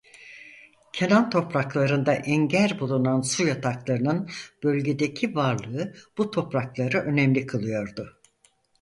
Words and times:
Kenan 0.93 1.29
topraklarında 1.29 2.13
ender 2.13 2.79
bulunan 2.79 3.21
su 3.21 3.47
yataklarının 3.47 4.29
bölgedeki 4.63 5.35
varlığı 5.35 5.93
bu 6.17 6.31
toprakları 6.31 6.97
önemli 6.99 7.45
kılıyordu. 7.45 8.19